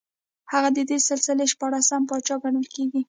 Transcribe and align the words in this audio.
هغه 0.51 0.69
د 0.77 0.79
دې 0.89 0.97
سلسلې 1.07 1.45
شپاړسم 1.53 2.01
پاچا 2.09 2.35
ګڼل 2.43 2.65
کېږي 2.73 2.99